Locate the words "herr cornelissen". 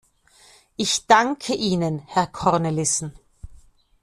2.07-3.13